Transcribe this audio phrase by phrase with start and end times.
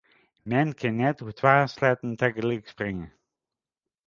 [0.49, 3.07] Men kin net oer twa sleatten tagelyk springe.